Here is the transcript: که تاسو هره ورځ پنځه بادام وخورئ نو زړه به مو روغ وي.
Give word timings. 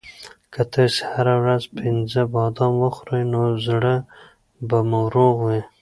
که 0.53 0.61
تاسو 0.73 0.99
هره 1.11 1.35
ورځ 1.41 1.63
پنځه 1.79 2.21
بادام 2.35 2.73
وخورئ 2.83 3.23
نو 3.33 3.41
زړه 3.65 3.95
به 4.67 4.77
مو 4.89 5.01
روغ 5.15 5.35
وي. 5.45 5.61